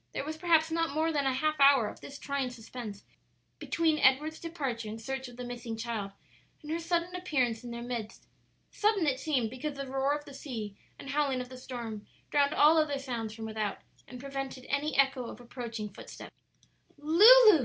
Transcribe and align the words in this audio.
'"There 0.14 0.24
was 0.24 0.36
perhaps 0.36 0.72
not 0.72 0.90
more 0.90 1.12
than 1.12 1.26
a 1.26 1.32
half 1.32 1.60
hour 1.60 1.86
of 1.86 2.00
this 2.00 2.18
trying 2.18 2.50
suspense 2.50 3.04
between 3.60 4.00
Edward's 4.00 4.40
departure 4.40 4.88
in 4.88 4.98
search 4.98 5.28
of 5.28 5.36
the 5.36 5.44
missing 5.44 5.76
child 5.76 6.10
and 6.60 6.72
her 6.72 6.80
sudden 6.80 7.14
appearance 7.14 7.62
in 7.62 7.70
their 7.70 7.84
midst: 7.84 8.26
sudden 8.72 9.06
it 9.06 9.20
seemed 9.20 9.48
because 9.48 9.76
the 9.76 9.86
roar 9.86 10.12
of 10.12 10.24
the 10.24 10.34
sea 10.34 10.74
and 10.98 11.10
howling 11.10 11.40
of 11.40 11.50
the 11.50 11.56
storm 11.56 12.04
drowned 12.32 12.52
all 12.52 12.78
other 12.78 12.98
sounds 12.98 13.32
from 13.32 13.44
without, 13.44 13.78
and 14.08 14.18
prevented 14.18 14.66
any 14.68 14.98
echo 14.98 15.26
of 15.26 15.40
approaching 15.40 15.88
footsteps. 15.88 16.34
"Lulu!" 16.98 17.54